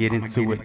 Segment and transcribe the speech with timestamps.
[0.00, 0.60] get into it.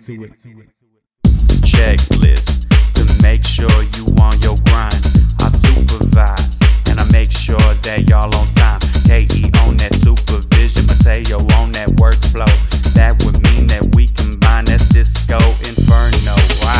[1.68, 4.96] Checklist to make sure you on your grind.
[5.44, 8.80] I supervise and I make sure that y'all on time.
[9.04, 12.48] KE on that supervision, Mateo on that workflow.
[12.94, 16.36] That would mean that we combine that disco inferno.
[16.64, 16.80] Why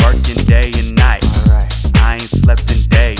[0.00, 1.24] working day and night.
[1.96, 3.19] I ain't slept in days.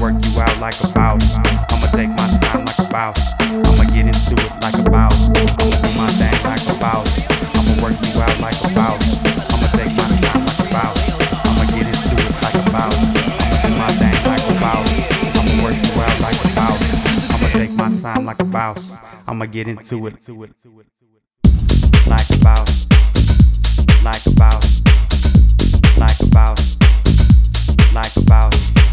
[0.00, 1.38] Work you out like a boss.
[1.72, 3.34] I'ma take my time like a boss.
[3.40, 5.30] I'ma get into it like a boss.
[5.30, 7.08] I'ma do my thing like a boss.
[7.56, 9.02] I'ma work you out like a boss.
[9.50, 10.98] I'ma take my time like a boss.
[11.48, 12.94] I'ma get into it like a boss.
[12.94, 14.88] I'ma do my thing like a boss.
[15.34, 16.80] I'ma work you out like a boss.
[17.32, 19.00] I'ma take my time like a boss.
[19.26, 20.14] I'ma get into it.
[22.06, 22.86] Like a boss.
[24.04, 24.82] Like a boss.
[25.98, 26.76] Like a boss.
[27.92, 28.85] Like a boss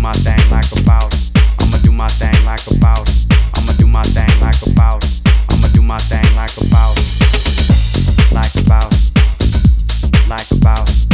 [0.00, 1.30] my thing like a boss.
[1.60, 3.26] I'ma do my thing like a boss.
[3.54, 5.20] I'ma do my thing like a boss.
[5.50, 7.20] I'ma do my thing like a boss.
[8.32, 9.12] Like a boss.
[10.26, 11.06] Like a boss.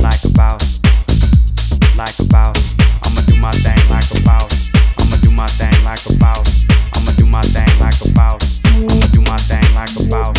[0.00, 0.80] Like a boss.
[1.96, 2.74] Like a boss.
[3.04, 4.70] I'ma do my thing like a boss.
[4.98, 6.66] I'ma do my thing like a boss.
[6.94, 8.60] I'ma do my thing like a boss.
[8.74, 10.38] I'ma do my thing like a boss.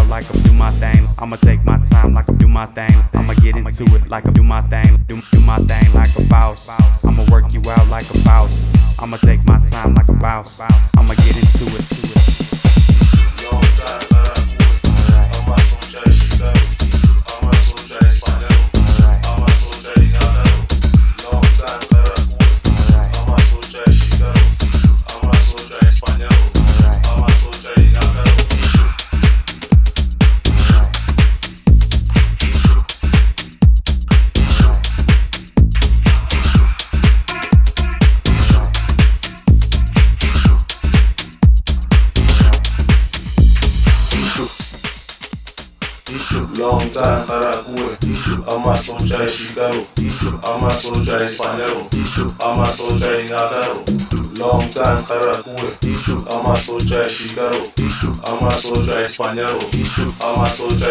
[0.00, 1.06] out like I'm do my thing.
[1.18, 3.04] I'ma take my time like I'm do my thing.
[3.14, 5.04] I'ma get into it like I'm do my thing.
[5.08, 6.68] Do, do my thing like a boss.
[7.04, 8.52] I'ma work you out like a boss.
[8.98, 10.60] I'ma take my time like a boss.
[10.96, 11.99] I'ma get into it.
[47.00, 47.90] Time ngara kuwe
[48.56, 49.80] amasotsha eshikaro
[50.54, 51.78] amasotsha espanero
[52.48, 53.76] amasotsha engakaro
[54.40, 55.68] long time ngara kuwe
[56.36, 57.60] amasotsha eshikaro
[58.32, 59.58] amasotsha espanero
[60.28, 60.88] amasotsha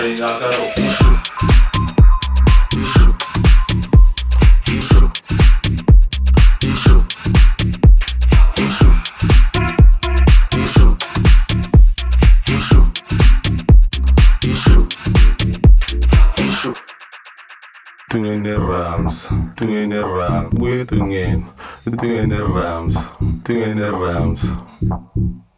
[18.10, 21.46] engakaro Tungene Rams, Tungene Rams, buye Tungen,
[21.86, 22.96] Tungene Rams,
[23.44, 24.50] Tungene Rams.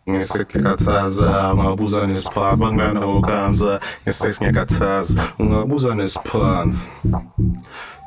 [0.10, 6.92] ngesekekhathaza ungabuza nesiphansi bangana okanza ngesex ngiyakhathaza ungabuza nesiphansi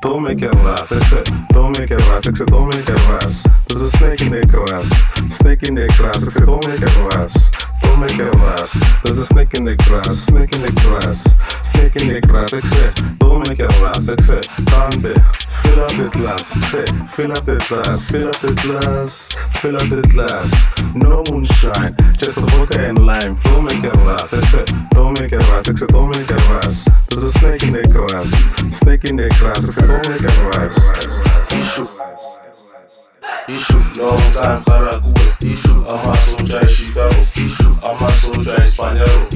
[0.03, 3.43] Don't make it ras, except don't make it ras, except don't make it ras.
[3.67, 4.87] There's a snake in the grass,
[5.35, 7.33] snake in the grass, except don't make it ras.
[7.95, 8.73] Don't make it ras.
[9.05, 11.23] There's a snake in the grass, snake in the grass,
[11.63, 15.15] snake in the grass, except don't make it ras, except Dante.
[15.63, 16.43] Fill up the glass,
[16.75, 20.51] say, fill up the glass, fill up the glass, fill up the glass.
[20.97, 23.39] No moonshine, just a vodka and lime.
[23.45, 26.89] Don't make it ras, except don't make it ras, except don't make it ras.
[27.11, 28.27] There's a snake in the grass,
[28.77, 30.35] snake in the grass, except don't make it
[33.49, 33.97] ras.
[33.99, 35.25] long time ngara kuwe
[35.95, 37.15] amasotsha eshikaro
[37.91, 39.27] amasotsha espanero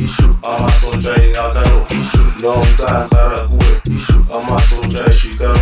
[0.42, 1.86] amasotsha engakaro
[2.42, 3.80] long time ngara kuwe
[4.38, 5.60] amasotsha eshikaro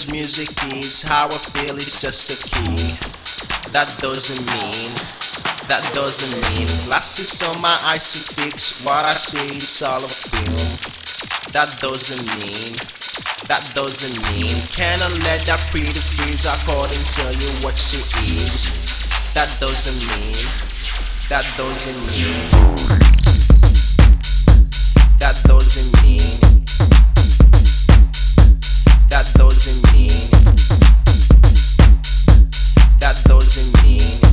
[0.00, 2.96] Cause music is how I feel, it's just a key.
[3.76, 4.88] That doesn't mean,
[5.68, 6.64] that doesn't mean.
[6.88, 10.56] Glasses on my eyes to fix what I see is all a feel.
[11.52, 12.72] That doesn't mean,
[13.44, 14.56] that doesn't mean.
[14.72, 16.48] Can I let that pretty freeze?
[16.48, 18.00] I couldn't tell you what she
[18.40, 18.72] is.
[19.36, 20.48] That doesn't mean,
[21.28, 22.48] that doesn't mean.
[25.20, 26.59] That doesn't mean
[29.40, 30.10] doesn't mean.
[33.00, 34.29] That doesn't mean.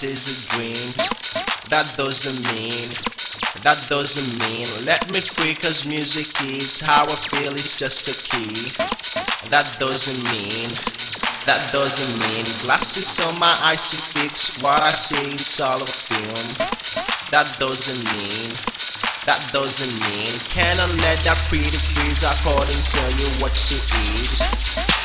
[0.00, 0.96] that is.
[1.68, 2.88] That doesn't mean,
[3.62, 4.66] that doesn't mean.
[4.88, 8.72] Let me free, cause music is how I feel, it's just a key.
[9.52, 10.72] That doesn't mean,
[11.44, 12.48] that doesn't mean.
[12.64, 16.48] Glasses on my eyes to fix what I see, is all a film.
[17.28, 18.56] That doesn't mean.
[19.28, 23.76] That doesn't mean can I let that pretty freeze I couldn't tell you what she
[24.16, 24.40] is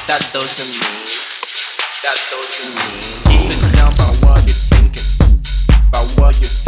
[0.08, 1.04] That doesn't mean
[2.02, 4.05] That doesn't mean Keep it down
[5.96, 6.65] by what you're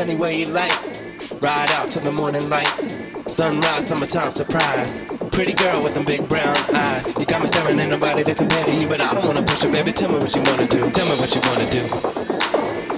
[0.00, 0.72] any way you like.
[1.42, 2.72] Ride out to the morning light.
[3.28, 5.02] Sunrise, summertime surprise.
[5.30, 7.06] Pretty girl with them big brown eyes.
[7.18, 9.62] You got me staring, ain't nobody to compare to you, but I don't wanna push
[9.62, 9.92] it, baby.
[9.92, 10.80] Tell me what you wanna do.
[10.90, 11.82] Tell me what you wanna do.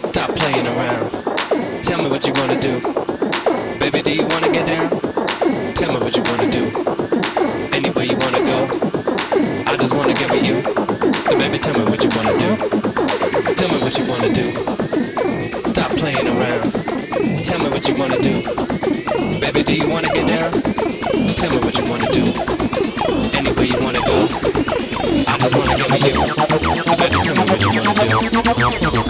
[0.06, 1.10] Stop playing around.
[1.82, 2.78] Tell me what you wanna do.
[3.80, 4.88] Baby, do you wanna get down?
[5.74, 6.62] Tell me what you wanna do.
[7.74, 8.58] Anywhere you wanna go.
[9.66, 10.62] I just wanna get with you.
[11.26, 12.01] So baby, tell me what
[18.02, 18.32] wanna do.
[19.38, 20.50] Baby, do you wanna get down?
[21.38, 22.24] Tell me what you wanna do.
[23.38, 24.18] Anywhere you wanna go.
[25.28, 26.18] I just wanna get with you.
[26.98, 29.01] Baby, tell me what you wanna do.